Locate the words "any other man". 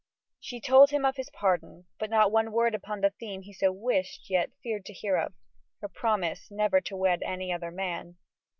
7.23-8.15